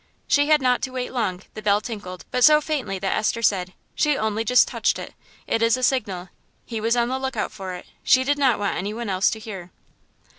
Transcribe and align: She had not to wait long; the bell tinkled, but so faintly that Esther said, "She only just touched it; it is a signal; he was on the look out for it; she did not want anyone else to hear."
She 0.27 0.47
had 0.47 0.63
not 0.63 0.81
to 0.81 0.91
wait 0.91 1.13
long; 1.13 1.43
the 1.53 1.61
bell 1.61 1.79
tinkled, 1.79 2.25
but 2.31 2.43
so 2.43 2.59
faintly 2.59 2.97
that 2.97 3.15
Esther 3.15 3.43
said, 3.43 3.73
"She 3.93 4.17
only 4.17 4.43
just 4.43 4.67
touched 4.67 4.97
it; 4.97 5.13
it 5.45 5.61
is 5.61 5.77
a 5.77 5.83
signal; 5.83 6.29
he 6.65 6.81
was 6.81 6.95
on 6.97 7.07
the 7.07 7.19
look 7.19 7.37
out 7.37 7.51
for 7.51 7.75
it; 7.75 7.85
she 8.03 8.23
did 8.23 8.39
not 8.39 8.57
want 8.57 8.75
anyone 8.75 9.09
else 9.11 9.29
to 9.29 9.37
hear." 9.37 9.69